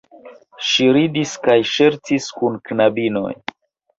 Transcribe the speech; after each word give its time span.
Ŝi 0.67 0.87
ridis 0.95 1.33
kaj 1.43 1.57
ŝercis 1.73 2.31
kun 2.39 2.57
knabinoj. 2.71 3.31